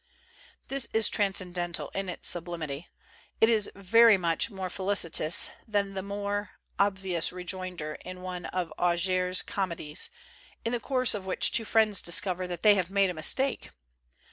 This 0.67 0.87
is 0.93 1.09
transcendental 1.09 1.89
in 1.89 2.09
its 2.09 2.27
sublimity. 2.27 2.87
It 3.39 3.49
is 3.49 3.69
very 3.75 4.17
much 4.17 4.49
more 4.49 4.67
felicitous 4.67 5.51
than 5.67 5.93
the 5.93 6.01
more 6.01 6.53
ob 6.79 6.97
vious 6.97 7.31
rejoinder 7.31 7.99
in 8.03 8.23
one 8.23 8.45
of 8.45 8.73
Augier's 8.79 9.43
comedies, 9.43 10.09
in 10.65 10.71
177 10.71 10.71
THE 10.71 10.71
GENTLE 10.71 10.71
ART 10.71 10.71
OF 10.71 10.71
REPARTEE 10.71 10.71
the 10.71 10.87
course 10.87 11.13
of 11.13 11.25
which 11.27 11.51
two 11.51 11.65
friends 11.65 12.01
discover 12.01 12.47
that 12.47 12.63
they 12.63 12.73
have 12.73 12.89
made 12.89 13.11
a 13.11 13.13
mistake. 13.13 13.69